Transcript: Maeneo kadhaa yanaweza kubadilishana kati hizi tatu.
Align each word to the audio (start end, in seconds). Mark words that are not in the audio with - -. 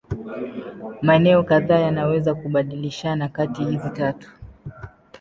Maeneo 1.01 1.43
kadhaa 1.43 1.79
yanaweza 1.79 2.35
kubadilishana 2.35 3.29
kati 3.29 3.63
hizi 3.65 3.89
tatu. 3.89 4.31